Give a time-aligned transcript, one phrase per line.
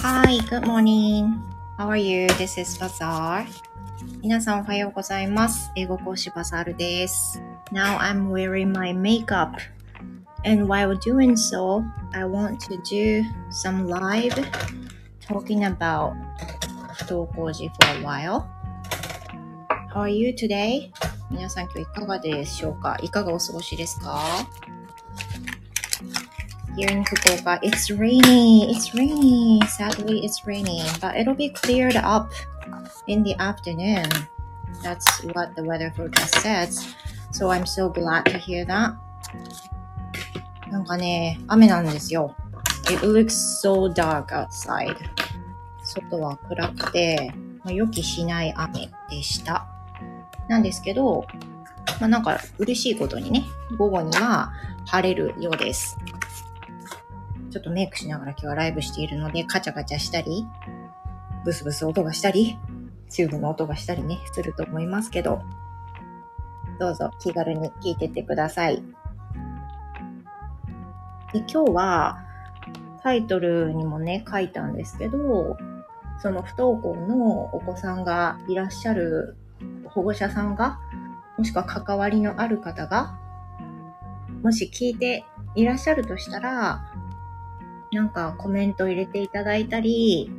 [0.00, 1.42] Hi, good morning.
[1.76, 2.28] How are you?
[2.38, 3.44] This is Bazaar.
[4.22, 5.72] 皆さんおはようございます。
[5.74, 7.42] 英語講師バザールです。
[7.72, 9.58] Now I'm wearing my makeup.
[10.44, 11.82] And while doing so,
[12.12, 14.34] I want to do some live
[15.20, 16.14] talking about
[16.94, 18.44] 不登校児 for a while.
[19.92, 20.92] How are you today?
[21.28, 24.22] 皆さん今日いかがでしょうかいかがお過ごしですか
[26.78, 28.70] Here in Fukuoka, it's rainy.
[28.70, 29.58] It's rainy.
[29.66, 32.30] Sadly, it's raining, but it'll be cleared up
[33.08, 34.06] in the afternoon.
[34.80, 36.94] That's what the weather forecast says.
[37.32, 38.94] So I'm so glad to hear that.
[40.70, 42.36] なんかね、雨なんですよ。
[42.84, 44.94] It looks so dark outside.
[45.82, 47.32] 外は暗くて、
[47.64, 49.66] まあ、予期しない雨でした。
[50.46, 51.26] なんですけど、
[51.98, 53.42] まあ、なんか嬉しいことにね、
[53.76, 54.52] 午後には
[54.86, 55.98] 晴れるようです。
[57.50, 60.46] ちょっとメイクしながら今日はライブしているので、カチャカチャしたり、
[61.44, 62.58] ブスブス音がしたり、
[63.08, 65.40] チューブの音がしたりね、すると思いますけど、
[66.78, 68.82] どうぞ気軽に聞いてってください。
[71.32, 72.24] で今日は
[73.02, 75.56] タイトルにもね、書いたんですけど、
[76.20, 79.36] その不登校のお子さんがいらっしゃる
[79.86, 80.78] 保護者さんが、
[81.38, 83.18] もしくは関わりのある方が、
[84.42, 86.87] もし聞いていらっしゃるとしたら、
[87.92, 90.30] なんかコメント入れていただいたり、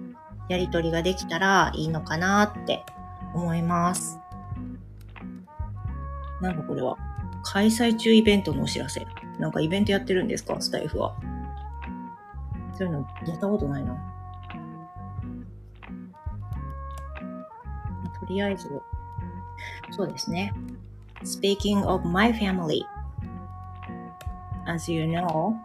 [0.48, 2.86] やりとりができたらいいのかなって
[3.34, 4.20] 思います。
[6.42, 6.98] なんかこれは、
[7.44, 9.06] 開催中イベントのお知らせ。
[9.40, 10.60] なんかイベントやってるんですか？
[10.60, 11.16] スタイフは。
[12.74, 13.96] そういうのやったことないな。
[18.20, 18.70] とりあえず、
[19.92, 20.54] そうですね。
[21.24, 22.82] Speaking of my family,
[24.66, 25.56] as you know,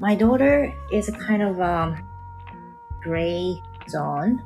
[0.00, 2.02] my daughter is a kind of a
[3.02, 4.42] gray zone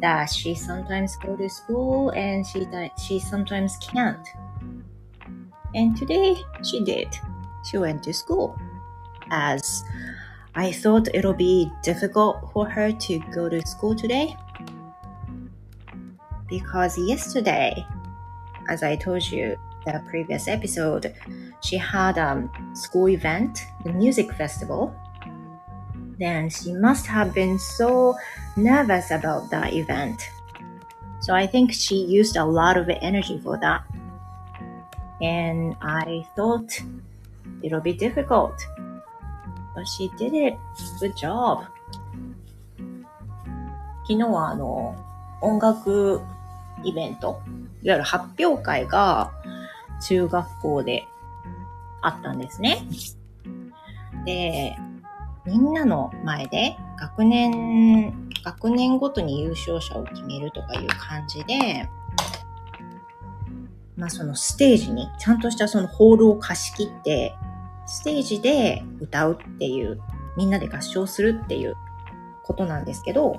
[0.00, 2.66] that she sometimes go to school and she
[3.00, 4.28] she sometimes can't.
[5.76, 7.08] And today she did.
[7.70, 8.58] She went to school.
[9.30, 9.84] As
[10.56, 14.36] I thought it'll be difficult for her to go to school today.
[16.48, 17.86] Because yesterday,
[18.68, 21.13] as I told you the previous episode,
[21.61, 24.93] she had a school event, the music festival.
[26.19, 28.15] Then she must have been so
[28.57, 30.21] nervous about that event.
[31.21, 33.83] So I think she used a lot of energy for that.
[35.21, 36.71] And I thought
[37.63, 38.55] it'll be difficult.
[39.75, 40.57] But she did it.
[40.99, 41.65] Good job.
[44.09, 44.95] 昨日はあの、
[45.39, 46.19] 音楽
[46.83, 47.41] イベント、
[47.83, 49.31] いわゆる発表会が
[50.06, 51.06] 中学校で
[52.02, 52.86] あったんですね。
[54.24, 54.76] で、
[55.44, 61.88] みんなの前で学年、学年ごとに優勝者を決めるとかいう感じで、
[63.96, 67.34] まあそのステージに、ちゃんとしたそのホールを貸し切って、
[67.86, 70.00] ステージで歌うっていう、
[70.36, 71.74] みんなで合唱するっていう
[72.42, 73.38] ことなんですけど、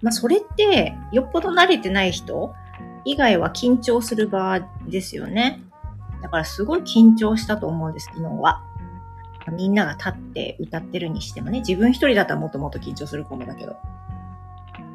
[0.00, 2.54] まあそれってよっぽど慣れてない人
[3.04, 5.62] 以外は緊張する場ですよね。
[6.22, 8.62] だからすごい緊張したと思うんです、昨日は。
[9.52, 13.76] みんなが立って歌ってるにしてもね、自分一人だったらもっともっと緊張するかもだけど。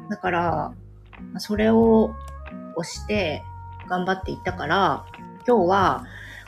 [0.08, 0.72] だから、
[1.38, 2.14] それを
[2.76, 3.42] 押して
[3.88, 5.04] 頑張っていったから、
[5.46, 6.04] 今日は、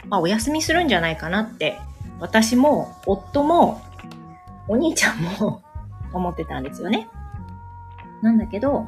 [0.08, 1.78] まあ、お休みするんじゃないかなって、
[2.20, 3.82] 私も夫も
[4.68, 5.62] お兄ちゃんも
[6.12, 7.08] 思ってたんですよね。
[8.22, 8.86] なんだけど、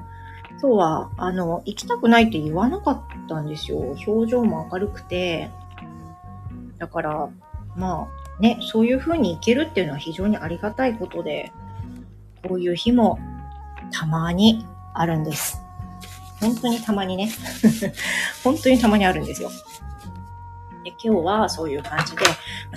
[0.61, 3.79] 今日は、あの、行きたくないって言わなかったんですよ。
[4.07, 5.51] 表情も明るくて。
[6.79, 7.29] だから、
[7.77, 8.09] ま
[8.39, 11.53] あ、ね、そういう風に行けるっていうのは非常にありがたいことで、
[12.47, 13.21] こういう日も
[13.93, 15.63] たまにあるんです。
[16.41, 17.31] 本当にたまにね。
[18.43, 19.51] 本当にたまにあるんですよ。
[20.85, 22.25] で今日はそういう感じで、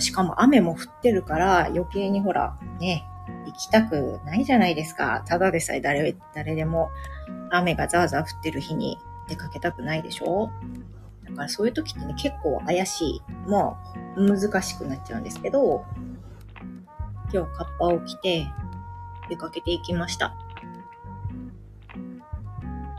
[0.00, 3.04] しかも雨も降ってるから余計にほら、ね、
[3.46, 5.22] 行きたくないじゃないですか。
[5.26, 6.90] ただでさえ誰、誰でも
[7.52, 10.50] 雨がザーザー降ってる日に出かけたくないでしょ？
[11.24, 13.22] だからそういう時ってね、結構怪しい。
[13.48, 13.76] も
[14.16, 15.84] う難しくなっちゃうんですけど、
[17.32, 18.46] 今日カッパを着て
[19.28, 20.34] 出かけていきました。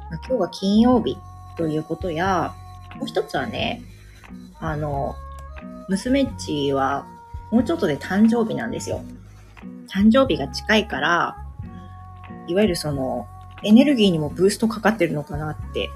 [0.09, 1.17] まあ今日は金曜日
[1.57, 2.53] ということや、
[2.95, 3.83] もう一つはね、
[4.59, 5.15] あの、
[5.89, 7.05] 娘っちは
[7.51, 9.01] もうちょっとで誕生日なんですよ。
[9.87, 11.37] 誕生日が近いから、
[12.47, 13.27] いわゆるその、
[13.63, 15.89] エネルギーにもブーストかかってるのかなって、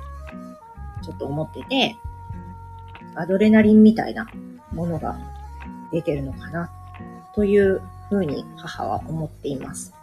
[1.03, 1.97] ちょっと思ってて、
[3.15, 4.27] アドレナリンみたいな
[4.71, 5.17] ものが
[5.91, 6.69] 出てるのかな、
[7.35, 9.93] というふうに母は思っています。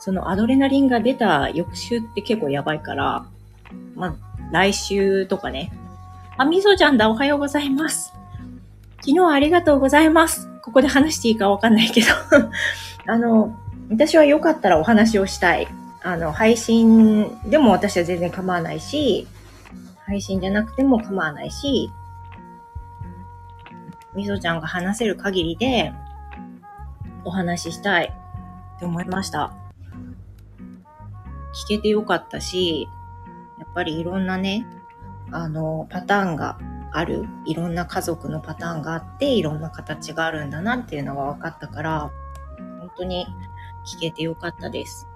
[0.00, 3.26] そのアドレナリンが出た翌週って結構やばいから、
[3.94, 4.14] まあ、
[4.52, 5.72] 来週とかね。
[6.36, 8.12] あ、みそちゃんだ、おはようございます。
[9.00, 10.48] 昨日はありがとうございます。
[10.62, 12.08] ここで話していいかわかんないけど
[13.10, 13.56] あの、
[13.90, 15.66] 私はよかったらお話をしたい。
[16.08, 19.28] あの、配信でも私は全然構わないし、
[20.06, 21.90] 配信じゃなくても構わないし、
[24.14, 25.92] みそちゃんが話せる限りで
[27.26, 28.06] お話ししたい
[28.76, 29.52] って思いました。
[31.66, 32.88] 聞けてよかったし、
[33.58, 34.66] やっぱりいろんなね、
[35.30, 36.58] あの、パターンが
[36.90, 37.26] ある。
[37.44, 42.10] いろんな家族のパターンがあって、いろんな形があるんだなっていうのが分かったから、
[42.80, 43.26] 本当に
[43.84, 45.07] 聞けてよかったです。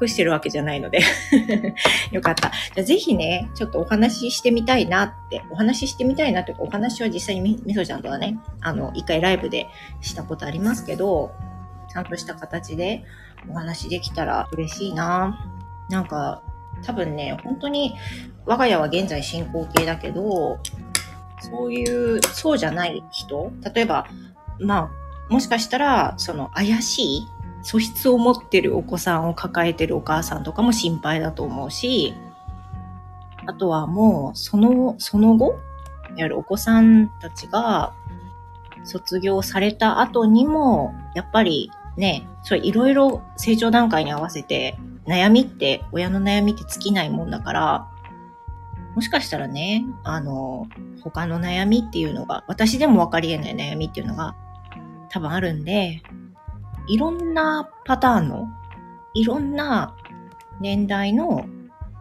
[0.00, 1.00] 隠してるわけじゃないので
[2.10, 2.50] よかった。
[2.74, 9.68] じゃあぜひね、ちょっとお話ししてみたいなって、お話ししてみたいなというか、お話は実際にみそちゃんとはね、あの、一回ライブで
[10.00, 11.32] したことありますけど、
[11.92, 13.04] ちゃんとした形で
[13.48, 15.38] お話できたら嬉しいな
[15.90, 16.42] なんか、
[16.84, 17.94] 多分ね、本当に、
[18.46, 20.58] 我が家は現在進行形だけど、
[21.40, 24.06] そういう、そうじゃない人例えば、
[24.58, 24.90] ま
[25.28, 27.26] あ、もしかしたら、その怪しい
[27.62, 32.14] 素質を持ってるお子さんを抱えてるお母さんとかも心配だと思うし、
[33.46, 35.58] あとはもう、その、その後、
[36.16, 37.94] やるお子さんたちが
[38.84, 44.76] 卒業された後にも、やっぱりね、それいろいろ成長段階に合わせて、
[45.06, 47.88] 悩みって、親の悩みって尽きないもんだから、
[48.94, 50.66] もしかしたらね、あの、
[51.02, 54.36] 他の悩みっていうのが、私でも分かり得ない悩みっていうのが
[55.10, 56.02] 多分あるんで、
[56.86, 58.48] いろんなパターンの、
[59.14, 59.94] いろんな
[60.60, 61.46] 年代の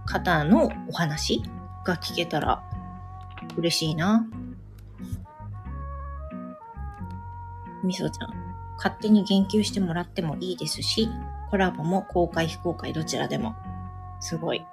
[0.05, 1.43] 方のお話
[1.85, 2.63] が聞けたら
[3.57, 4.25] 嬉しいな。
[7.83, 8.33] みそちゃん、
[8.77, 11.09] 勝手に言及してもらってもいいですし、
[11.49, 13.55] コラボも公開非公開どちらでも。
[14.19, 14.63] すごい。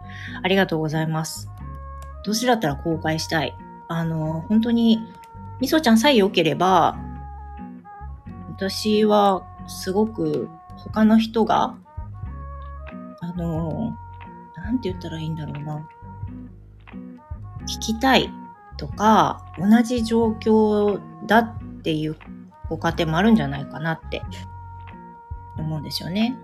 [0.43, 1.50] ありがとうございます。
[2.25, 3.56] どちらだったら公開したい。
[3.88, 5.00] あの、本当に、
[5.61, 6.99] みそちゃんさえ良ければ、
[8.50, 11.76] 私はすごく他の人が、
[13.20, 13.96] あの、
[14.56, 15.88] なんて言ったらいいんだろうな。
[17.62, 18.30] 聞きたい
[18.76, 22.16] とか、同じ状況だっていう
[22.68, 24.22] ご家庭もあるんじゃないかなって
[25.58, 26.36] 思うんですよね。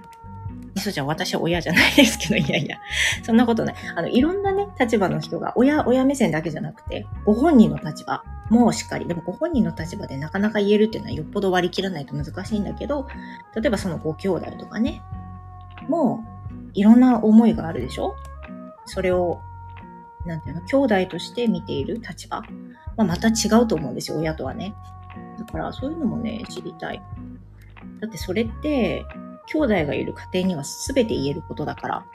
[0.76, 2.78] そうじゃん、私は親じゃないですけど、いやいや、
[3.22, 3.74] そんなことない。
[3.96, 9.06] あの、いろんなね、立場の人が、親、親目線だけじゃなくて、ご本人の立場もうしっかり。
[9.06, 13.06] でも、ご本人の立場でなかなか言えるっていうのはよっぽど割り切らないと難しいんだけど、
[13.55, 15.02] 例えばそのご兄弟とかね、
[15.88, 18.14] もう、いろんな思いがあるでしょ？
[18.87, 19.41] それを、
[20.26, 22.43] なんていうの、兄弟として見ている立場？
[22.96, 23.32] まあ、また違
[23.62, 24.75] うと思うんですよ、親とはね。
[25.38, 27.02] だから、そういうのもね、知りたい。
[28.00, 29.05] だってそれって、
[29.46, 32.06] 兄弟がいる家庭には全て言えることだから。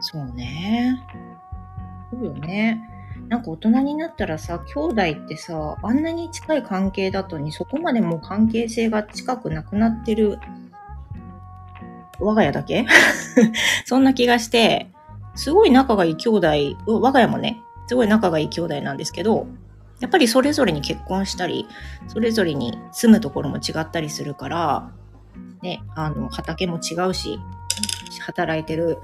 [0.00, 1.02] そうね。
[2.10, 2.80] そうよね。
[3.28, 10.38] なんか大人になったらさ、兄弟ってさ、あんなに近い関係だとにそこまでもう関係性が近くなくなってる
[12.20, 12.86] 我が家だけ？
[13.84, 14.90] そんな気がして、
[15.34, 16.48] すごい仲がいい兄弟、
[16.86, 19.46] 我が家もね、すごい仲がいい兄弟なんですけど、
[20.00, 21.66] やっぱりそれぞれに結婚したり、
[22.08, 24.90] それぞれに住むところも違ったりするから、
[25.62, 27.38] ね、あの、畑も違うし、
[28.20, 28.98] 働いてる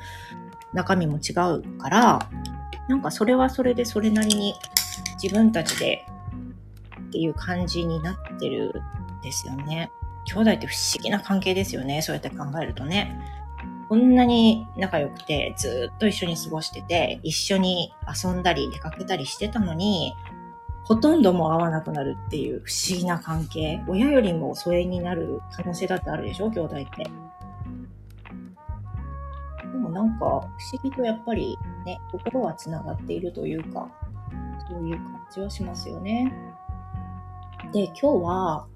[0.73, 2.19] 中身も違うから、
[2.89, 4.55] なんかそれはそれでそれなりに
[5.23, 6.05] 自分たちで
[7.09, 8.83] っていう感じになってる
[9.19, 9.91] んですよね。
[10.25, 12.03] 兄弟って不思議な関係ですよね。
[12.03, 13.19] そうやって考えるとね。
[13.89, 20.15] こんなに仲良くて、ずっと一緒に過ごしてて、一緒に遊んだり出かけたりしてたのに、
[20.85, 23.83] ほとんどもう会わなくなるっていう不思議な関係。
[23.87, 27.05] 親よりも疎遠になる可能性だってあるでしょ兄弟って。
[29.61, 30.49] でもなんか不思
[30.83, 33.91] 議とやっぱりね、心は繋がっているというか、
[34.69, 36.33] そういう感じはしますよね。
[37.73, 38.67] で、今日は、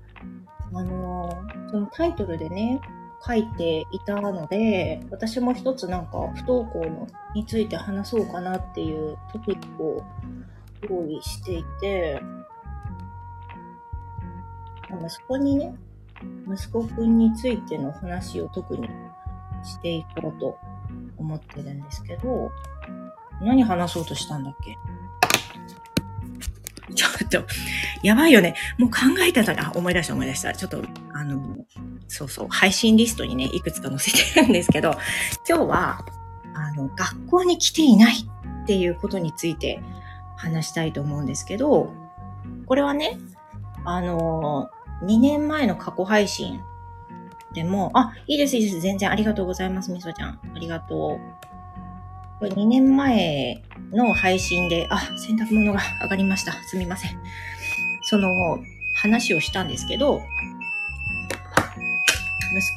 [0.74, 2.80] あのー、そのタイトルでね、
[3.26, 10.04] 書いていたので、私も一つなんか不登校のについて話そうかなっていうトピックを
[10.88, 12.22] 用意していて、
[14.90, 15.74] 息子にね、
[16.46, 18.88] 息子くんについての話を特に
[19.64, 20.58] していこうと
[21.16, 22.50] 思ってるんですけど、
[23.42, 24.76] 何話そうとしたんだっけ？
[26.94, 27.44] ちょっと、
[28.02, 28.54] やばいよね。
[28.78, 28.96] もう考
[29.26, 30.52] えたら、あ、思い出した思い出した。
[30.52, 30.82] ちょっと、
[31.12, 31.56] あの、
[32.06, 34.92] そうそう、配信リストにね、いくつか載せてるんですけど、
[35.48, 36.06] 今日は、
[36.54, 38.14] あの、学校に来ていない
[38.62, 39.82] っていうことについて
[40.36, 41.92] 話したいと思うんですけど、
[42.66, 43.18] これはね、
[43.84, 44.70] あの、
[45.02, 46.60] 2年前の過去配信
[47.56, 48.80] でも、あ、いいです、いいです。
[48.82, 50.28] 全然ありがとうございます、みそちゃん。
[50.54, 51.18] ありがとう。
[52.38, 56.52] これ2年前の配信で、あ、洗濯物が上がりました。
[56.52, 57.18] すみません。
[58.02, 58.28] その
[58.94, 60.20] 話をしたんですけど、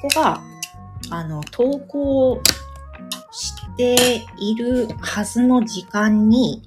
[0.01, 0.41] 息子が、
[1.09, 2.41] あの、投稿
[3.31, 6.63] しているはずの時間に、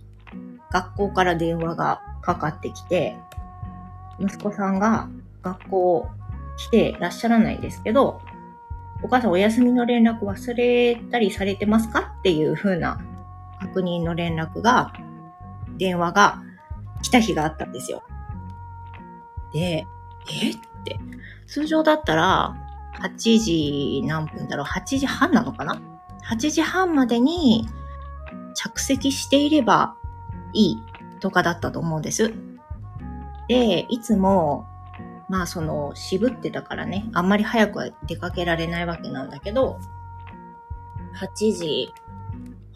[0.70, 3.16] 学校から電話がかかってきて、
[4.20, 5.08] 息子さんが
[5.42, 6.10] 学校
[6.56, 8.20] 来てらっしゃらないですけど、
[9.02, 12.14] お母さんお休みの連絡忘れたりされてますか？
[12.18, 13.00] っていう風な
[13.60, 14.92] 確認の連絡が、
[15.78, 16.42] 電話が
[17.02, 18.02] 来た日があったんですよ。
[19.52, 19.86] で、
[20.30, 20.50] え？
[20.50, 20.98] って、
[21.46, 22.56] 通常だったら、
[23.00, 25.80] 8時何分だろう ?8 時半なのかな
[26.30, 27.66] ?8 時半までに
[28.54, 29.96] 着席していれば
[30.52, 30.82] いい
[31.20, 32.32] とかだったと思うんです。
[33.48, 34.68] で、いつも
[35.32, 39.80] まあその渋ってたからね、あんまり早くは出かけられないわけなんだけど、
[41.18, 41.94] 8時、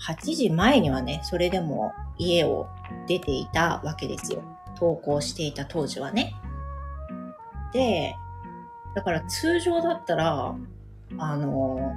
[0.09, 2.67] 8時前にはね、それでも家を
[3.07, 4.43] 出ていたわけですよ。
[4.75, 6.35] 登校していた当時はね。
[7.75, 8.17] で、
[8.95, 10.57] だから通常だったら、
[11.19, 11.93] あの、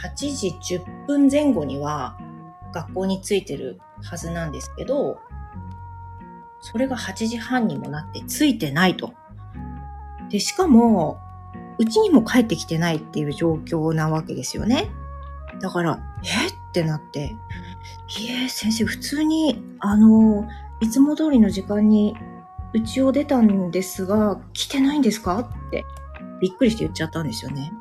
[0.00, 2.16] 8時10分前後には
[2.72, 5.18] 学校に着いてるはずなんですけど、
[6.60, 9.12] それが8時半にもなって着いてないと。
[10.30, 11.20] で、しかも、
[11.78, 14.90] うちにも帰ってきてないっていう状況なわけですよね。
[15.60, 16.48] だから、え？
[16.48, 17.36] ってなって、
[18.18, 20.46] いえ、先生、普通に、あの、
[20.80, 22.14] いつも通りの時間に
[22.74, 25.38] うちを出たんですが、来てないんですか？
[25.38, 25.86] って、
[26.40, 27.72] びっくりして言っちゃったんですよね。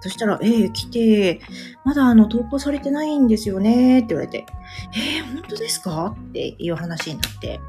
[0.00, 1.40] そしたら、ええー、来て、
[1.84, 4.00] まだあの、投稿されてないんですよね？
[4.00, 4.44] って言われて、
[4.94, 6.14] ええー、本当ですか？
[6.14, 7.60] っていう話になって。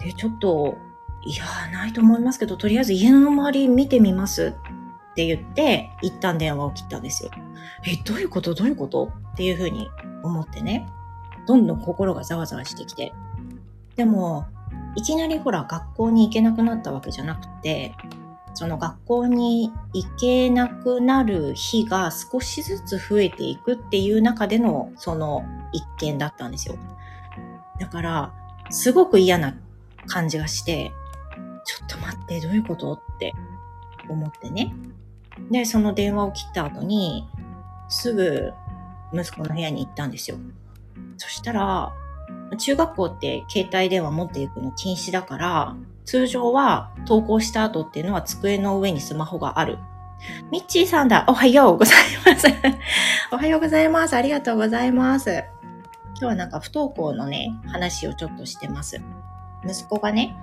[0.00, 0.78] で、ちょっと、
[1.26, 4.54] いや、ないと思いますけど、とりあえず家の周り見てみます
[5.10, 7.30] って言って、一旦電話を切ったんですよ。
[7.84, 8.54] え、どういうこと？
[8.54, 9.12] どういうこと？
[9.32, 9.88] っていうふうに
[10.22, 10.88] 思ってね、
[11.46, 13.12] どんどん心がざわざわしてきて。
[13.96, 14.46] でも、
[14.94, 17.94] いきなりほら、学校に行けなくなったわけじゃなくて、
[18.54, 26.76] その学校に行けなくなる日が少しずつ増えていくっていう中でのその一件だったんですよ。
[27.80, 28.32] だから、
[28.70, 29.54] すごく嫌な
[30.06, 30.92] 感じがして、
[31.66, 33.34] ちょっと待って、どういうことって
[34.08, 34.72] 思ってね。
[35.50, 37.28] で、その電話を切った後に、
[37.88, 38.52] すぐ
[39.12, 40.38] 息子の部屋に行ったんですよ。
[41.18, 41.92] そしたら、
[42.58, 49.78] 中学校って携帯電話持っていくの禁止だから、通常は登校した後っていうのは机の上にスマホがある。
[50.50, 51.24] ミッチーさんだ。
[51.28, 52.46] おはようございます。
[53.32, 54.14] おはようございます。
[54.14, 55.44] ありがとうございます。
[56.10, 59.00] 今日はなんか不登校のね、話をちょっとしてます。
[59.64, 60.36] 息子がね、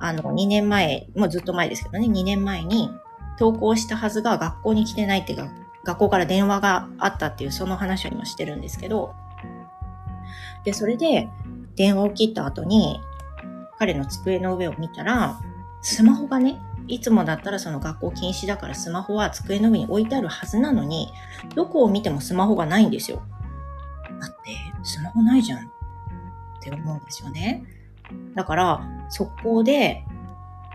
[0.00, 2.90] あの、2年前、もうずっと前ですけどね、2年前に
[3.38, 5.48] 登校したはずが学校に来てないっていうか、
[5.84, 9.14] 学校から電話があったっていうその話を今してるんですけど、
[10.64, 11.28] で、それで
[11.76, 13.00] 電話を切った後に、
[13.78, 15.40] 彼の机の上を見たら、
[15.82, 21.12] スマホがね、いつもだったらその学校禁止だからスマホは机の上に置いてあるはずなのに、
[21.54, 23.22] どこを見てもスマホがないんですよ。
[24.20, 25.70] だって、スマホないじゃんっ
[26.60, 27.64] て思うんですよね。
[28.34, 30.04] だから、速攻で、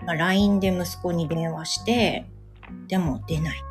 [0.06, 2.28] まあ、LINE で息子に電話して、
[2.88, 3.62] でも出ない。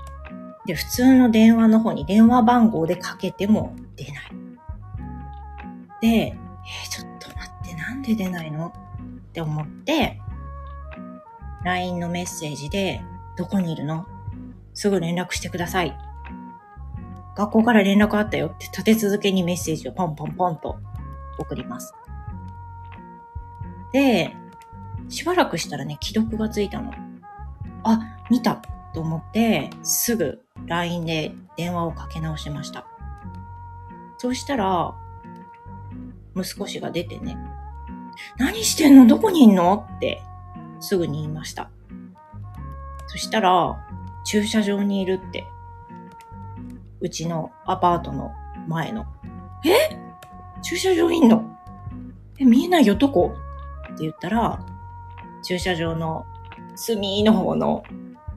[0.67, 4.25] で、普通の電話の方に電話番号でかけても出ない。
[6.01, 8.69] で、えー、ちょっと待って、なんで出ないの？
[8.69, 8.73] っ
[9.33, 10.19] て思って、
[11.65, 13.03] LINE のメッセージで、
[13.37, 14.07] どこにいるの？
[14.73, 15.97] すぐ連絡してください。
[17.37, 20.77] 学校から連絡あったよって立て続けにメッセージをポンポンポンと
[21.39, 21.93] 送ります。
[23.95, 24.35] で、
[25.09, 26.93] しばらくしたらね、既読がついたの。
[27.85, 28.61] あ、見た
[28.93, 32.87] と思って、すぐ LINE で電話をかけ直しました。
[34.19, 34.97] そうしたら、
[36.35, 37.37] 息子氏が出てね、
[38.37, 39.07] 何してんの？
[39.07, 39.87] どこにいんの？
[39.97, 40.21] って
[40.81, 41.71] すぐに言いました。
[43.07, 43.77] そしたら、
[44.27, 45.45] 駐車場にいるって。
[47.01, 48.33] うちのアパートの
[48.67, 49.07] 前の。
[49.65, 49.97] え？
[50.63, 51.45] 駐車場いんの？
[52.41, 53.37] え、見えないよ、どこ？
[53.95, 54.61] って言ったら、
[55.43, 56.27] 駐車場の
[56.75, 57.83] 隅の方の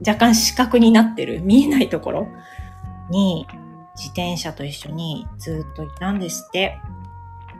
[0.06, 2.28] 若干死角になってる見えないところ
[3.10, 3.46] に
[3.96, 6.78] 自転車と一緒にずっといたんですって。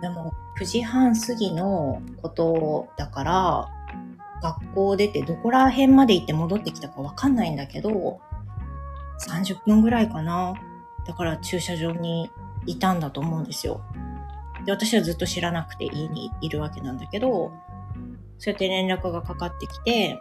[0.01, 3.69] でも9時半過ぎのことだから、
[4.41, 8.21] 学校出てどこら辺まで行って戻ってきたかわかんないんだけど、
[9.27, 10.55] 30分ぐらいかな。
[11.05, 12.31] だから駐車場に
[12.67, 13.81] いたんだと思うんですよ。
[14.65, 17.53] で、私はずっと知らなくて家にいるわけなんだけど、
[18.39, 20.21] そうやって連絡がかかってきて、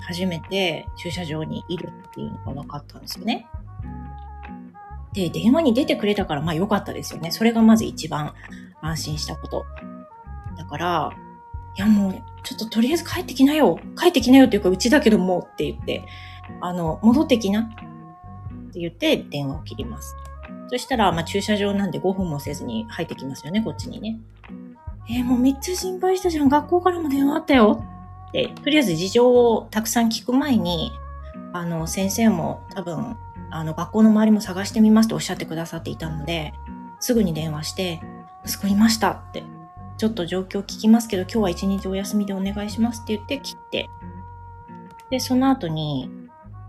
[0.00, 3.46] 初めて駐車場にいるっていうのが分かったんですよね。
[5.12, 7.30] で、電話に出てくれたからまあ良かったですよね。
[7.30, 8.34] それがまず一番
[8.80, 9.66] 安心したこと。
[10.56, 11.12] だから、
[11.76, 13.78] いやもう、ちょっととりあえず帰ってきなよ。
[13.98, 16.04] 帰ってきなよっていうか、うちだけどもうって言って、
[16.60, 17.68] あの、戻ってきなっ
[18.72, 20.14] て言って電話を切ります。
[20.68, 24.18] そしたら、まあ駐車場なんで5分もせずに入ってきますよね、こっちにね。
[25.08, 26.48] えー、もうめっちゃ心配したじゃん。
[26.48, 27.84] 学校からも電話あったよ。
[28.32, 30.92] で、とりあえず事情をたくさん聞く前に、
[31.52, 33.16] あの、先生も多分、
[33.50, 36.54] あの、学校の周りも探してみますとおっしゃってくださっていたので、
[37.00, 38.00] すぐに電話して、
[38.44, 39.42] 息子いましたって、
[39.98, 43.90] ちょっと状況聞きますけど、今日は一日お休みでお願いしますって言って切って、
[45.10, 46.08] で、その後に、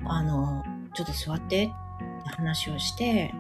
[0.03, 0.63] あの、
[0.95, 3.35] ちょっと座ってって話をして、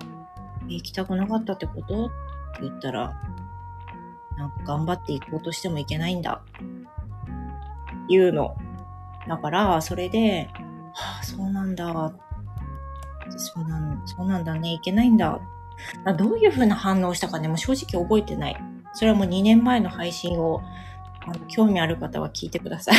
[0.67, 2.05] 行きたくなかったってこと？
[2.05, 3.19] って言ったら、
[4.37, 6.41] なんか頑張っていこうとしてもいけないんだ。
[8.09, 8.55] 言うの。
[9.27, 10.49] だから、それで、
[10.93, 12.13] はあ、そうなんだ。
[13.37, 14.73] そうなん、そうなんだね。
[14.73, 15.39] いけないんだ。
[16.17, 18.57] どういう風な反応したかね、もう正直覚えてない。
[18.93, 20.61] それはもう2年前の配信を、
[21.23, 22.95] あの興味ある方は聞いてください。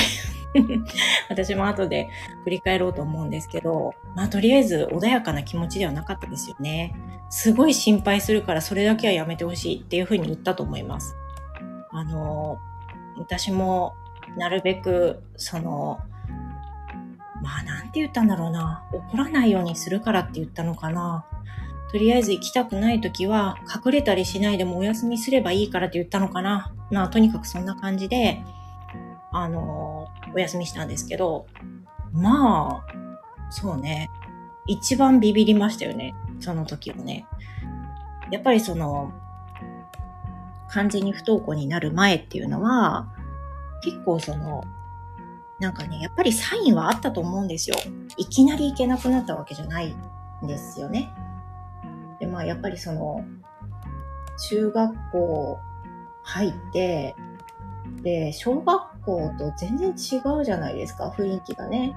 [1.29, 2.09] 私も後で
[2.45, 6.95] 振り返ろうと思うんですけど、まあとりあえず穏やかな気持ちではなかったですよね。
[7.31, 11.17] すごい心配するからそれだけはやめてほしいっていう風に言ったと思います。
[11.93, 12.59] あの、
[13.19, 13.95] 私も
[14.37, 16.01] なるべく、その、
[17.43, 18.85] まあなんて言ったんだろうな。
[18.93, 21.27] 怒らないようにするからって言ったのかな。
[21.91, 26.73] とりあえず行きたくない時は隠れたりしないでもお休みすればいいからって言ったのかな。
[26.91, 28.43] まあとにかくそんな感じで、
[29.33, 31.47] あの、お休みしたんですけど、
[32.13, 34.11] まあ、そうね。
[34.67, 36.15] 一番ビビりましたよね。
[36.41, 37.27] その時はね。
[38.31, 39.13] やっぱりその、
[40.73, 43.09] 完全に不登校になる前っていうのは、
[43.83, 44.65] 結構その、
[45.59, 47.77] なんかね、やっぱりサインはあったと思うんですよ。
[48.17, 49.95] いきなり行けなくなったわけじゃない
[50.43, 51.13] んですよね。
[52.19, 53.25] で、まあやっぱりその、
[54.49, 55.59] 中学校
[56.23, 57.15] 入って、
[58.03, 61.95] で、小学校と全然違うじゃないですか、雰囲気がね。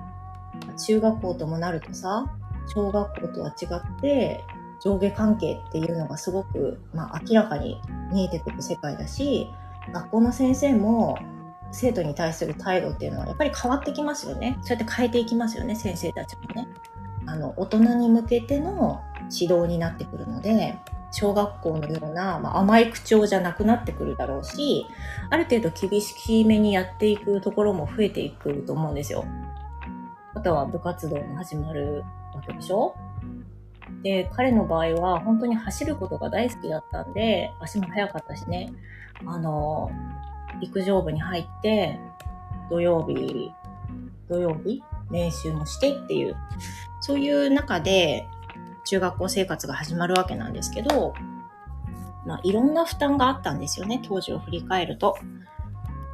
[0.86, 2.26] 中学校ともなるとさ、
[2.68, 4.44] 小学校とは違って、
[4.86, 7.82] 上下関係っていうのがすごく、まあ、明らかに
[8.14, 9.50] 見えてくる世界だし、
[9.92, 11.18] 学校の先生も
[11.72, 14.58] 生徒に対する態度っていうのはやっぱり変わってきますよね。
[14.62, 16.68] そうやって変えていきますよね、先生たちもね。
[17.26, 19.02] あの、大人に向けての
[19.34, 20.78] 指導になってくるので、
[21.12, 24.86] 小学校のような、まあ、甘い口調じゃなくなってくるだろうし、
[25.32, 29.26] ある程度厳しめにやっていくところも増えていくと思うんですよ。
[30.36, 32.96] あとは部活動も始まるわけでしょ
[34.06, 38.72] で、彼の場合は本当に走ることが大好きだったんで、足も速かったしね、
[39.26, 39.90] あの、
[40.62, 42.00] 陸上部に入って、
[42.70, 43.52] 土曜日、
[44.30, 46.36] 土曜日練習もしてっていう、
[47.02, 48.28] そういう中で
[48.86, 51.16] 中学校生活が始まるわけなんですけど、
[52.28, 55.18] まあ、いろんな負担があったんですよね、当時を振り返ると。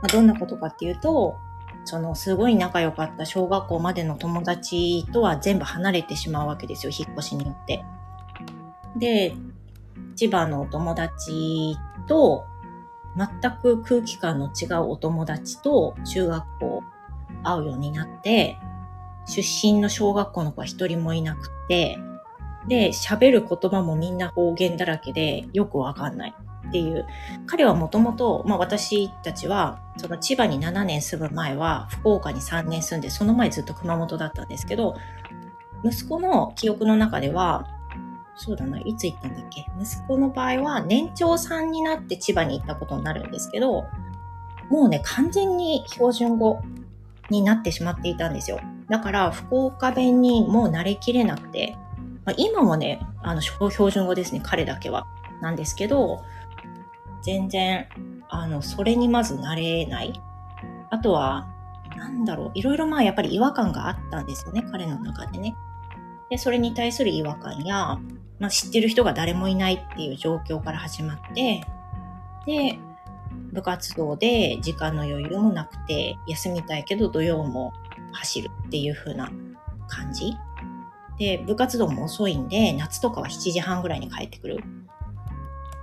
[0.01, 1.35] まあ、どんなことかっていうと、
[1.85, 7.83] そのすごい仲良かった小学校までの友達とは全部離れてしまうわけですよ、引っ越しによって。
[8.97, 9.33] で、
[10.15, 12.45] 千葉のお友達と
[13.15, 16.83] 全く空気感の違うお友達と中学校
[17.43, 18.57] 会うようになって、
[19.25, 21.99] 出身の小学校の子は一人もいなくて、
[22.67, 26.35] で、喋る言葉もみんな方言だらけでよくわかんない
[26.67, 27.05] っていう。
[27.47, 34.95] 彼はもともと、まあ私たちは、その千葉に7年住む前は福岡に3年住んで、その前ずっと熊本だったんですけど、
[35.83, 37.67] 息子の記憶の中では、
[38.35, 39.65] そうだな、いつ行ったんだっけ？
[39.79, 43.85] 息子の場合は年長さんになって千葉に行ったことになるんですけど、
[44.69, 46.61] もうね、完全に標準語
[47.29, 48.59] になってしまっていたんですよ。
[48.89, 51.75] だから福岡弁にもう慣れきれなくて、
[52.25, 55.05] まあ、今もね、あの、標準語ですね、彼だけは。
[55.41, 56.23] なんですけど、
[57.23, 57.87] 全然、
[58.29, 60.13] あの、それにまず慣れない。
[60.89, 61.47] あとは、
[61.95, 65.55] なんだろう、いろいろまあやっぱり違和感があったんですよね、彼の中でね。
[66.29, 67.99] で、それに対する違和感や、
[68.39, 71.63] まあ、知ってる人が誰もいないっていう状況から始まって、
[72.45, 72.79] で、
[73.51, 77.73] 部活動で時間の余裕もなくて、休みたいけど土曜も
[78.13, 79.31] 走るっていう風な
[79.87, 80.33] 感じ。
[81.17, 84.63] で、部活動も遅いんで、夏とかは7時半ぐらいに帰ってくる。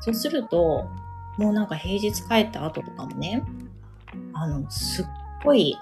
[0.00, 0.88] そうすると、
[1.38, 3.42] もうなんか平日帰った後とかもね、
[4.34, 5.06] あの、すっ
[5.44, 5.76] ごい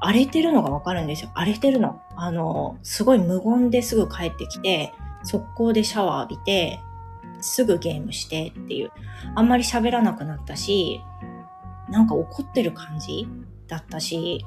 [0.00, 1.30] 荒れてるのがわかるんですよ。
[1.34, 2.00] 荒れてるの。
[2.16, 6.80] あの、すごい無言ですぐ帰ってきて、速攻でシャワー浴びて、
[7.40, 8.92] すぐゲームしてっていう。
[9.34, 11.00] あんまり喋らなくなったし、
[11.88, 13.26] なんか怒ってる感じ
[13.68, 14.44] だったし、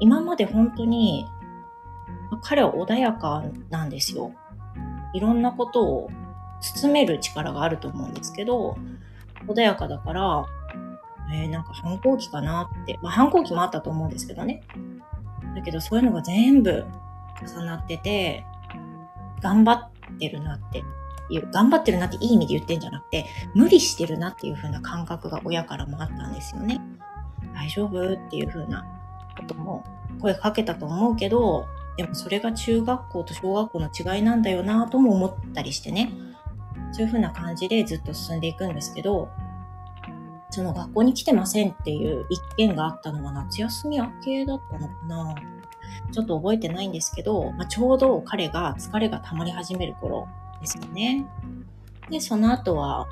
[0.00, 1.26] 今まで本当に、
[2.42, 4.32] 彼は穏やかなんですよ。
[5.12, 6.10] いろんなことを
[6.60, 8.76] 包める力があると思うんですけど、
[9.46, 10.46] 穏やかだから、
[11.32, 14.62] えー、なんか反抗期かなって、まあ反抗期もあったと思うんですけどね。
[15.54, 16.84] だけどそういうのが全部
[17.46, 18.44] 重なってて、
[19.40, 20.82] 頑張ってるなって
[21.30, 26.80] いう、頑張ってるなっていい意味で言ってんじゃなくて、無理してるなっていう風な感覚が親からもあったんですよね。
[27.54, 28.84] 大丈夫っていう風な
[29.36, 29.84] ことも
[30.20, 36.12] 声かけたと思うけど、でもそれが中学校と小学校の違いなんだよなとも思ったりしてね。
[36.92, 39.28] そういう風な感じでずっと進んでいくんですけど、
[40.50, 45.34] その学校に来てませんっていう一件があったのは夏休み明けだったのかな
[46.10, 50.26] ちょっと覚えてないんですけど、まあ、ちょうど彼が疲れが溜まり始める頃
[50.60, 51.26] ですよね。
[52.10, 53.06] で、その後は、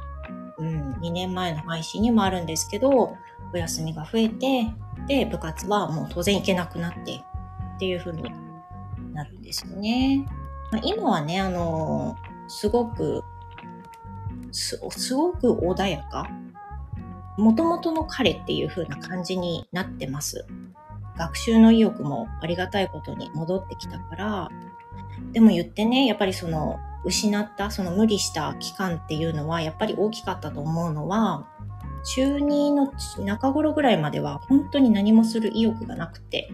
[0.59, 3.17] うん、2年前の配信にもあるんですけど、
[3.53, 4.73] お休みが増えて、
[5.07, 7.23] で、部活はもう当然行けなくなって
[7.77, 8.23] っていう風に
[9.13, 10.27] なるんですよね。
[10.73, 12.17] まあ、今はね、あの
[12.49, 13.23] すごく
[14.57, 16.29] す、ごく穏やか。
[17.37, 20.47] もともとの彼っていう風な感じになってます。
[21.19, 24.49] 学習の意欲もありがたいことに戻ってきたから、
[25.33, 31.47] でも言ってね、やっぱりその失ったその無理した期間っていうのはやっぱり大きかったと思うのは
[32.05, 32.93] 中2の
[33.25, 36.51] 中頃ぐらいまでは本当に何もする意欲がなくて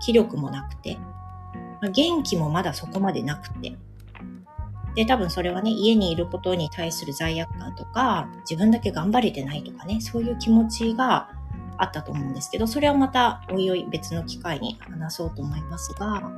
[0.00, 0.98] 気力もなくて
[1.92, 3.76] 元気もまだそこまでなくて
[4.94, 11.30] で多分それはね家にいることに対する罪悪感とか自分だけ頑張れてないとかねそういう気持ちが
[11.76, 16.30] あったと思うんですけどそれはまたおいおい別の機会に話そうと思いますが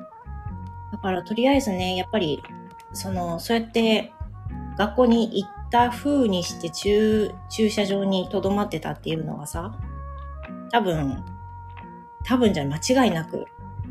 [0.93, 2.43] だからとりあえずねやっぱり
[2.97, 4.13] その、そうやって
[4.77, 9.75] 学校に行った風にして駐駐車場に留まってたっていうのはさ、
[10.73, 11.25] 多分、
[12.25, 13.45] 多分じゃ間違いなく、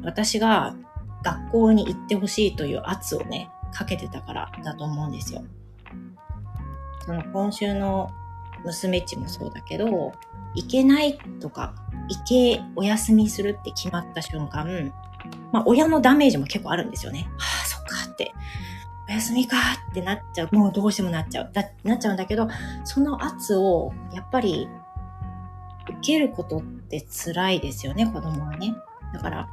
[0.03, 0.75] 私が
[1.23, 5.43] 学校に行ってほしいという圧をね、かけてたからだと思うんですよ。
[7.05, 8.09] その今週の
[8.63, 10.13] 娘っちもそうだけど、
[10.55, 11.75] 行けないとか、
[12.09, 14.93] 行け、お休みするって決まった瞬間、
[15.51, 17.27] まあ親のダメージも結構あるんですよね。
[17.37, 18.31] はあ、そっかって。
[19.09, 19.57] お休みか
[19.91, 20.55] ってなっちゃう。
[20.55, 21.51] もうどうしてもなっちゃう。
[21.53, 22.47] だなっちゃうんだけど、
[22.85, 24.67] その圧を、やっぱり、
[25.87, 28.73] 受けることって辛いですよね、子供はね。
[29.13, 29.49] だから、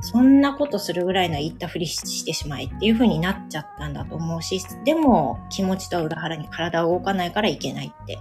[0.00, 8.18] そんなことするぐらいの言ったふりしてしまいっていう風になっちゃったんだと思うし、でも気持ちと裏腹に体は動かないからいけないって、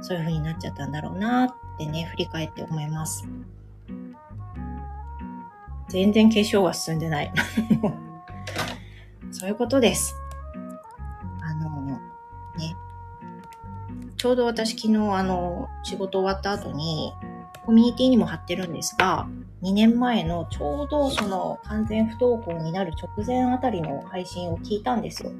[0.00, 3.28] そういう風になっちゃったんだろうなってね、振り返って思います。
[5.88, 7.32] 全然化粧は進んでない。
[9.30, 10.16] そういうことです。
[11.42, 11.98] あの、ね。
[14.16, 17.12] ちょうど私昨日あの、仕事終わった後に、
[17.66, 19.26] コミュニティにも貼ってるんですが、
[19.62, 25.32] 2年前のちょうどその完全不登校になる直前あたりの配信を聞いたんですよ。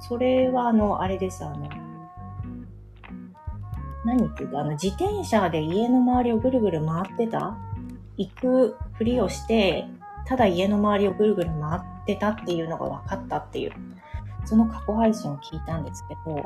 [0.00, 1.66] それはあの、あれです、あの、
[4.04, 7.56] 何言って言うと、あの、自転車で家の周りをぐるぐる回ってた？
[8.18, 9.86] 行くふりをして、
[10.26, 13.72] ただ家の周りをぐるぐる回ってたっていうのが分かったっていう、
[14.44, 16.44] その過去配信を聞いたんですけど、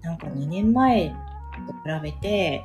[0.00, 1.14] なんか2年前
[1.66, 2.64] と比べて、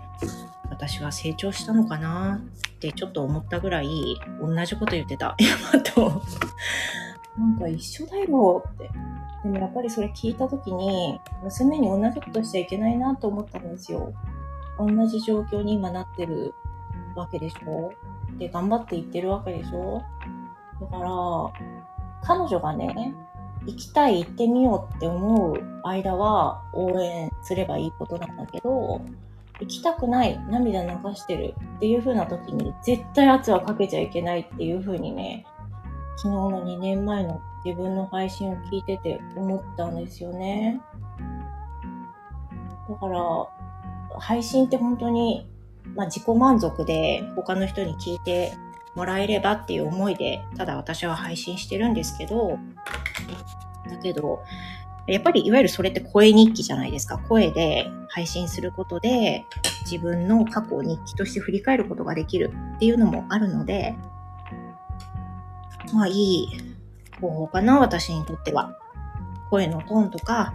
[0.70, 2.42] 私は成長したのかな
[2.76, 5.36] ってちょっと思ったぐらい、同じこと言ってた。
[5.74, 6.22] 山と、
[7.38, 8.90] なんか一緒だよって。
[9.44, 14.14] でもやっぱりそれ聞いた時に、娘に同じことしちゃいけないなと思ったんですよ。
[14.78, 16.54] 同じ状況に今なってる
[17.16, 17.92] わけでしょ
[18.38, 20.02] で頑張って行ってるわけでしょ
[20.80, 21.10] だから、
[22.24, 23.14] 彼女がね、
[23.66, 29.02] 行きたい、行ってみようって思う間は応援すればいいことなんだけど、
[29.60, 35.46] 行きたくない、涙流してるっていう風な時に絶対圧はかけちゃいけないっていう風にね、
[36.18, 40.82] 昨日の2年前の自分の配信を聞いてて思ったんですよね。
[42.90, 43.20] だから、
[44.20, 45.48] 配信って本当に
[45.96, 48.54] まあ、自己満足で他の人に聞いて
[48.96, 52.58] もらえればっていう思いで、ただ私は配信してるんですけど、
[53.92, 54.44] だけど、
[55.08, 57.18] やっぱりいわゆるそれって声日記じゃないですか。
[57.18, 59.46] 声で配信することで
[59.82, 63.96] 自分の過去を日記として振り返ることができるっていうのもあるので、
[65.94, 66.48] まあいい
[67.20, 68.78] 方法かな、私にとっては。
[69.50, 70.54] 声のトーンとか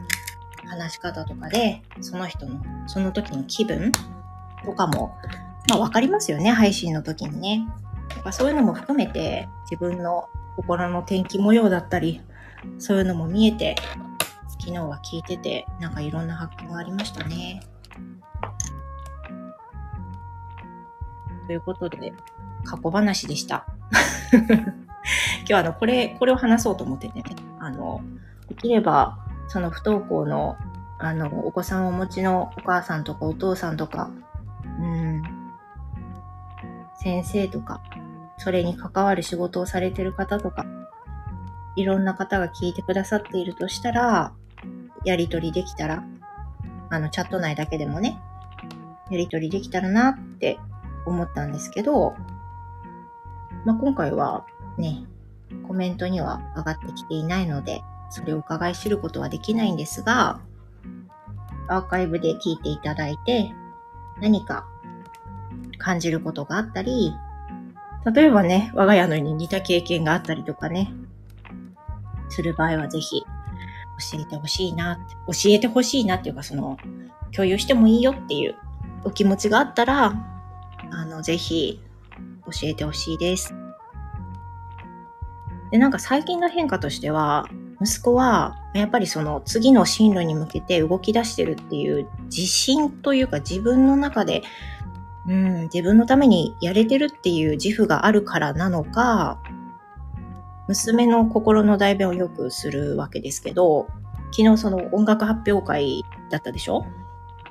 [0.67, 3.93] 話し方とかで、その人の、その時の気分
[4.65, 5.15] とかも、
[5.69, 7.67] まあわかりますよね、配信の時にね。
[8.09, 12.23] とかそういうのも含めて自分の心の天気模様だったり、
[12.79, 13.77] そういうのも見えて、
[14.61, 17.61] 昨日は聞いてて、なんかいろんな発見がありましたね。
[21.47, 22.13] ということで、
[22.65, 23.67] 過去話でした。
[24.43, 27.25] 今日あの、これ、これを話そうと思っててね、
[27.61, 28.01] あの、
[28.49, 30.57] できれば、その不登校の、
[30.99, 34.11] あの、お子さんをお持ちのお母さんとかお父さんとか、
[34.81, 35.23] うん、
[36.95, 37.81] 先生とか、
[38.39, 40.67] それに関わる仕事をされてる方とか、
[41.77, 44.33] いろんな方が聞いてくださっているとしたら、
[45.05, 46.05] やりとりできたら、
[46.91, 48.19] あの、チャット内だけでもね、
[49.11, 50.59] やりとりできたらなって
[51.05, 52.15] 思ったんですけど、
[53.65, 54.47] まあ、今回は
[54.79, 55.05] ね、
[55.67, 60.41] コメントには上がってきていないので、それを伺い知ることはできないんですが、
[61.69, 63.53] アーカイブで聞いていただいて、
[64.21, 64.67] 何か
[65.79, 67.13] 感じることがあったり、
[68.13, 70.93] 例えばね、我が家のに似た経験があったりとかね、
[72.29, 73.23] する場合はぜひ
[74.13, 76.77] 教えてほしいな、教えてほしいなっていうかその、
[77.33, 78.57] 共有してもいいよっていう
[79.05, 80.15] お気持ちがあったら、
[80.91, 81.81] あの、ぜひ
[82.45, 83.55] 教えてほしいです。
[85.71, 87.47] で、なんか最近の変化としては、
[87.81, 94.43] 息子は、やっぱりその次の進路に向けて動き出してるっていう自信というか自分の中で、
[95.27, 99.41] うん、自分のためにやれてるっていう自負があるからなのか、
[100.69, 103.87] 娘の心の代弁をよくするわけですけど、
[104.33, 106.85] 昨日その音楽発表会だったでしょ？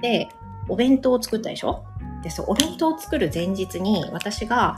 [0.01, 0.29] で、
[0.67, 1.85] お弁当を作ったでしょ？
[2.23, 4.77] で、そう、お弁当を作る前日に私が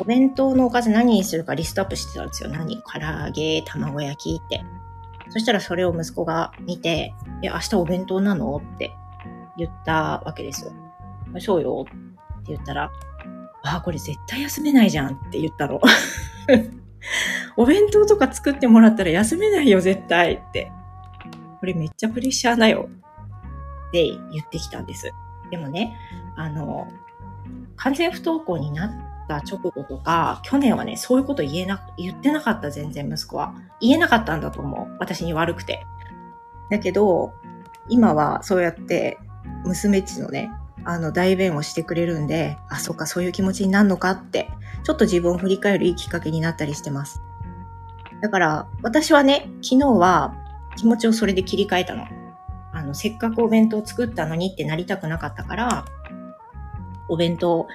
[0.00, 2.50] お弁当のおかず何にするかリストアップしてたんですよ。
[2.50, 2.82] 何？
[2.82, 4.64] 唐揚げ、卵焼きって。
[5.30, 8.56] そしたらそれを息子が見て、え、明日お弁当なの？
[8.56, 8.92] って
[9.56, 10.72] 言ったわけですよ。
[11.40, 12.90] そうよって言ったら、
[13.64, 15.80] あ、これ絶対休めないじゃんって言ったの。
[17.56, 20.72] お弁当とか作ってもらったら休めないよ、絶対って。
[21.60, 22.88] これめっちゃプレッシャーだよ。
[23.88, 25.12] って言ってきたんです。
[25.50, 25.96] でもね、
[26.36, 26.88] あの、
[27.76, 28.90] 完全不登校になっ
[29.28, 33.54] た直後とか、去年はね、そういうこと言えな、言ってなかった、全然息子は。
[33.80, 34.96] 言えなかったんだと思う。
[34.98, 35.86] 私に悪くて。
[36.70, 37.32] だけど、
[37.88, 39.18] 今はそうやって
[39.64, 40.50] 娘っちのね、
[40.84, 44.50] あの、代弁をしてくれるんで、あ、そっか、そういう気持ちになるのかって、
[44.82, 47.22] ちょっと自分を振り返るいいきっかけになったりしてます。
[48.24, 50.34] だから、私はね、昨日は
[50.78, 52.06] 気持ちをそれで切り替えたの。
[52.72, 55.84] あの、せっかくお弁当作ったのにってなりたくなかったから、
[57.10, 57.68] お弁当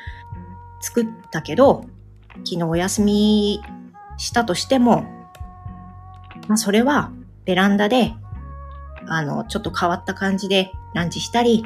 [0.81, 1.85] 作ったけど、
[2.37, 3.61] 昨日お休み
[4.17, 5.03] したとしても、
[6.47, 7.11] まあそれは
[7.45, 8.15] ベランダで、
[9.07, 11.63] あの、ちょっと変わった感じでランチしたり、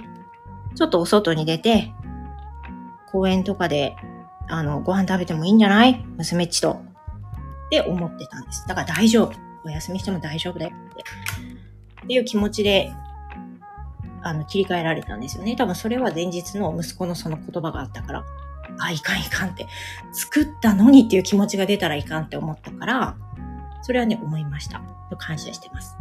[0.76, 1.94] ちょっとお外に出て、
[3.14, 3.96] 公園とかで、
[4.50, 6.04] あの、ご飯食べてもいいんじゃない？
[6.18, 6.82] 娘っちと。
[7.68, 8.66] って思ってたんです。
[8.68, 9.34] だから大丈夫。
[9.66, 11.04] お休みしても大丈夫だよって。
[12.04, 12.92] っていう気持ちで、
[14.22, 15.56] あの、切り替えられたんですよね。
[15.56, 18.26] 多分それは前日の息子のその言葉があったから。
[18.80, 19.68] あ、いかんいかんって、
[20.12, 23.16] 作ったのにっていう気持ちが出たらいかんって思ったから、
[23.82, 24.82] それはね、思いました。
[25.18, 25.96] 感謝してます。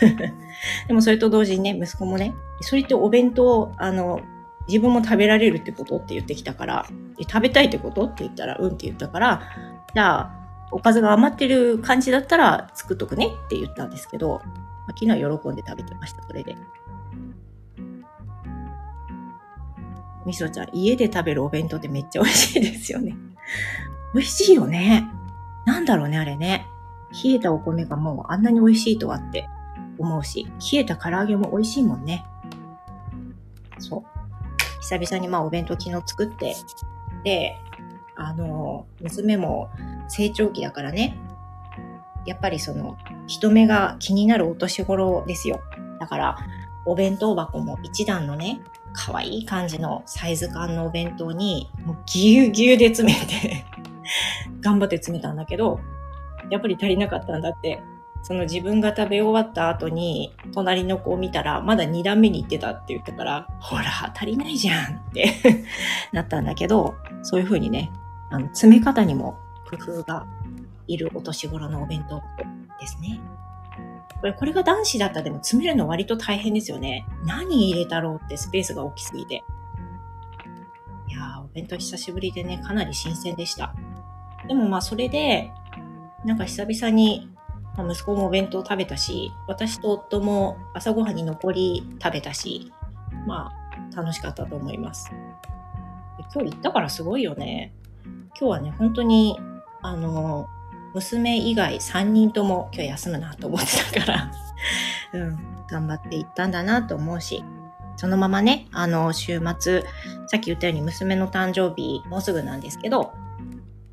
[0.88, 4.20] でもそれと同時にね、息子もね、それってお弁当、あの、
[4.68, 6.86] 自分も食べられるってことって言ってきたから、
[7.20, 9.42] 食べたいってことって言ったら、うんって言ったから、
[9.94, 14.40] じゃあ、おかずが余ってる感じだったら作っとくねって言ったんですけど、
[14.86, 16.56] まあ、昨日喜んで食べてました、それで。
[20.26, 23.16] みそちゃん、家で食べるお弁当ってめっちゃ美味しいですよね。
[24.12, 25.08] 美味しいよね。
[25.64, 26.66] なんだろうね、あれね。
[27.24, 29.48] 冷えたお米がもうあんなに美味しいとはって
[29.98, 32.26] 思うし、冷えた唐揚げも美味しいもんね。
[33.78, 34.02] そう。
[34.80, 36.56] 久々にまあお弁当昨日作って、
[37.24, 37.56] で、
[38.16, 39.70] あの、娘も
[40.08, 41.16] 成長期だからね、
[42.24, 45.60] やっぱりその、人目が気になるお年頃ですよ。
[46.00, 46.36] だから、
[46.84, 48.60] お弁当箱も一段のね、
[48.92, 53.64] 可愛い感じのサイズ感のお弁当に、もうぎゅうぎゅうで詰めて
[54.60, 55.80] 頑張って詰めたんだけど、
[56.50, 57.80] やっぱり足りなかったんだって。
[58.22, 63.84] その自分が食べ終わった後に、隣の子を見たら、まだ2段目に行ってたって言ったから、ほら、
[64.16, 65.28] 足りないじゃんって
[66.10, 67.92] なったんだけど、そういう風にね、
[68.30, 69.38] あの、詰め方にも
[69.70, 70.26] 工夫が
[70.86, 72.44] いるお年頃のお弁当箱
[72.80, 73.20] ですね。
[74.20, 77.06] これ、これが男子だったらでも詰めるの割と大変ですよね。
[77.24, 79.44] 何入れたろうってスペースが大きすぎて。
[81.08, 83.74] いやー、お弁当久しぶりでね、かなり新鮮でした。
[84.48, 85.50] でもまあそれで、
[86.24, 87.28] なんか久々に、
[87.76, 92.72] まあ、息子もお弁当食べたし、私と夫も朝ごはんに残り食べたし、
[93.26, 95.10] まあ楽しかったと思います。
[96.34, 97.74] 今日行ったからすごいよね。
[98.38, 99.40] 今日はね、本当に、
[99.80, 100.46] あの、
[100.92, 104.32] 娘以外3人とも今日休むなと思ってたから
[105.12, 107.42] うん、頑張っていったんだなと思うし、
[107.96, 109.84] そのままね、あの、週末、
[110.26, 113.12] さっき言ったように娘の誕生日もうすぐなんですけど、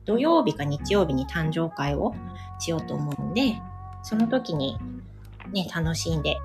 [0.05, 2.13] 土曜日か日曜日に誕生会を
[2.59, 3.61] しようと思うんで、
[4.01, 4.77] その時に
[5.53, 6.37] ね、楽しんで、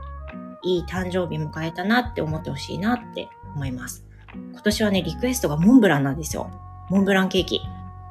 [0.63, 4.05] いい誕生日迎えたなって思ってほしいなって思います。
[4.53, 6.51] 今年はね、リクエストがモンブランなんですよ。
[6.91, 7.61] モンブランケーキ。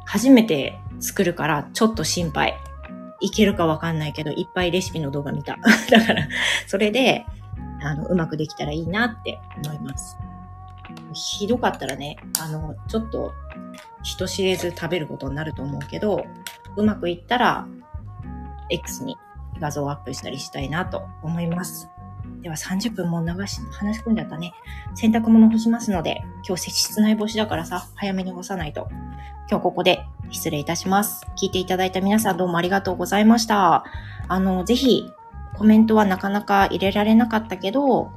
[0.07, 2.57] 初めて作るからちょっと心配。
[3.19, 5.57] いけるかわかんないけど、いっぱいレシピの動画見た。
[5.91, 6.27] だから、
[6.67, 7.25] それで、
[7.81, 10.17] あの、うまくできたらいいなって思います。
[11.13, 13.33] ひどかったらね、あの、ちょっと
[14.03, 16.25] 人知れず食べることになると思うけど、
[16.75, 17.67] うまくいったら、
[18.69, 19.17] X に
[19.59, 21.89] 画像をアップしたりしたいなと思います。
[22.41, 24.53] では30分も流し、話し込んじゃったね。
[24.95, 28.87] 洗濯物干しますので、今日室内干しだからさ、早めに干さないと。
[29.49, 31.25] 今日ここで失礼いたします。
[31.41, 33.85] 聞いていただいた皆さんどうもありがとうございました。
[34.27, 35.11] あの、ぜひ、
[35.57, 38.11] コメントはなかなか入れられなかったけど、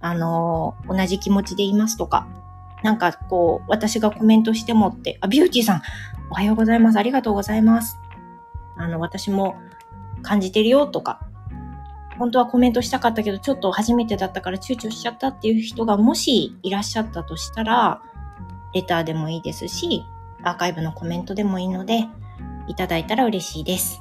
[0.00, 2.26] あの、同じ気持ちでいますとか、
[2.82, 5.82] なんかこう、私がコメントしてもって、あ、ビューティーさん、
[6.30, 6.98] おはようございます。
[6.98, 7.98] ありがとうございます。
[8.76, 9.56] あの、私も
[10.22, 11.20] 感じてるよとか、
[12.18, 18.02] 本当はコメントしたかったけど、ちょっと初めてだったから躊躇しちゃったっていう人がもしいらっしゃったとしたら、
[18.72, 20.04] レターでもいいですし、
[20.42, 22.06] アーカイブのコメントでもいいので、
[22.66, 24.00] いただいたら嬉しいです。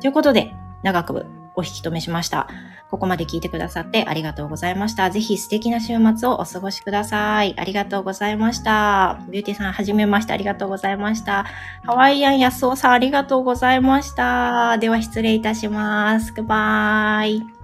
[0.00, 2.48] ということで、長くお引き止めしました。
[2.90, 5.10] ここまで聞いてくださってありがとうございました。
[5.10, 7.54] ぜひ素敵な週末をお過ごしください。
[7.56, 9.20] ありがとうございました。
[9.28, 10.32] ビューティーさん、はじめまして。
[10.32, 11.44] ありがとうございました。
[11.84, 14.78] ハワイアン安尾さん、ありがとうございました。
[14.78, 16.32] では失礼いたします。
[16.32, 17.59] グバイ。